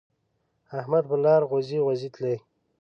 [0.79, 2.35] احمد پر لار غوزی غوزی تلی.